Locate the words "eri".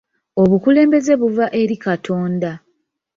1.61-1.75